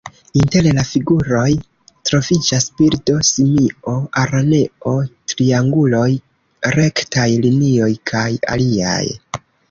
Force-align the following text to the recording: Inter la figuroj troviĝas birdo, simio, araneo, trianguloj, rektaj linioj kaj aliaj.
Inter 0.41 0.67
la 0.75 0.83
figuroj 0.91 1.49
troviĝas 2.09 2.63
birdo, 2.79 3.17
simio, 3.27 3.93
araneo, 4.21 4.93
trianguloj, 5.33 6.07
rektaj 6.79 7.27
linioj 7.45 7.91
kaj 8.13 8.25
aliaj. 8.55 9.03